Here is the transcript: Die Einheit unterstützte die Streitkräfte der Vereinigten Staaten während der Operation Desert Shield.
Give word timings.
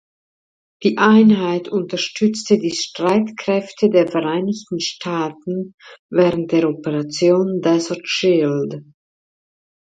Die 0.81 0.97
Einheit 0.97 1.67
unterstützte 1.69 2.57
die 2.57 2.71
Streitkräfte 2.73 3.91
der 3.91 4.07
Vereinigten 4.07 4.79
Staaten 4.79 5.75
während 6.09 6.51
der 6.51 6.67
Operation 6.69 7.61
Desert 7.61 8.07
Shield. 8.09 8.81